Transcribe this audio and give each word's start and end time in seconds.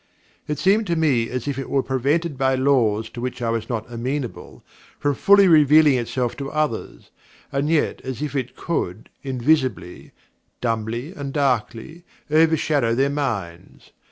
It 0.47 0.57
seemed 0.57 0.87
to 0.87 0.95
me 0.95 1.29
as 1.29 1.47
if 1.47 1.59
it 1.59 1.69
were 1.69 1.83
prevented 1.83 2.35
by 2.35 2.55
laws 2.55 3.07
to 3.11 3.21
which 3.21 3.39
I 3.39 3.51
was 3.51 3.69
not 3.69 3.85
amenable, 3.87 4.63
from 4.97 5.13
fully 5.13 5.47
revealing 5.47 5.93
itself 5.93 6.35
to 6.37 6.49
others, 6.49 7.11
and 7.51 7.69
yet 7.69 8.01
as 8.01 8.19
if 8.19 8.35
it 8.35 8.55
could, 8.55 9.11
invisibly, 9.21 10.11
dumbly 10.59 11.13
and 11.13 11.31
darkly, 11.31 12.03
overshadow 12.31 12.95
their 12.95 13.11
minds. 13.11 13.91